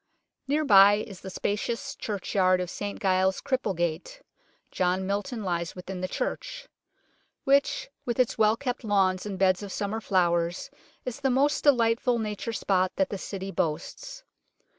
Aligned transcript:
Near 0.47 0.65
by 0.65 0.95
is 0.95 1.21
the 1.21 1.29
spacious 1.29 1.93
churchyard 1.95 2.59
of 2.59 2.71
St 2.71 2.99
Giles 2.99 3.39
Cripplegate 3.39 4.21
John 4.71 5.05
Milton 5.05 5.43
lies 5.43 5.75
within 5.75 6.01
the 6.01 6.07
church 6.07 6.67
which 7.43 7.87
with 8.03 8.19
its 8.19 8.35
well 8.35 8.57
kept 8.57 8.83
lawns 8.83 9.27
and 9.27 9.37
beds 9.37 9.61
of 9.61 9.71
summer 9.71 10.01
flowers 10.01 10.71
is 11.05 11.19
the 11.19 11.29
most 11.29 11.63
delightful 11.63 12.17
Nature 12.17 12.53
spot 12.53 12.91
that 12.95 13.09
the 13.09 13.19
City 13.19 13.51
boasts. 13.51 14.23